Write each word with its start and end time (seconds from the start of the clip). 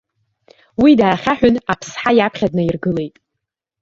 Уи 0.81 0.91
даахьаҳәын 0.99 1.55
аԥсҳа 1.71 2.11
иаԥхьа 2.17 2.51
днаиргылеит. 2.51 3.15